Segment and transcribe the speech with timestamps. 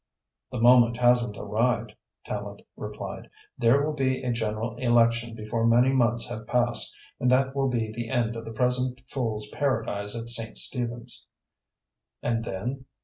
[0.51, 1.93] "The moment hasn't arrived,"
[2.25, 3.29] Tallente replied.
[3.55, 7.91] "There will be a General Election before many months have passed and that will be
[7.91, 10.57] the end of the present fools' paradise at St.
[10.57, 11.27] Stephen's."
[12.23, 12.85] "And then?"